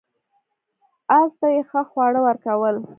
اس 1.17 1.31
ته 1.39 1.47
یې 1.55 1.61
ښه 1.69 1.81
خواړه 1.89 2.19
ورکول. 2.23 2.75